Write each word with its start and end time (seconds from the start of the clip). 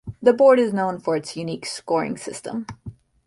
The 0.19 0.33
Board 0.33 0.57
is 0.57 0.73
known 0.73 0.97
for 0.99 1.15
its 1.15 1.37
unique 1.37 1.67
scoring 1.67 2.17
system. 2.17 2.65